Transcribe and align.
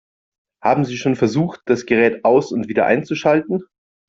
Haben 0.63 0.83
Sie 0.83 0.97
schon 0.97 1.15
versucht, 1.15 1.61
das 1.67 1.85
Gerät 1.85 2.25
aus- 2.25 2.51
und 2.51 2.67
wieder 2.67 2.87
einzuschalten? 2.87 3.65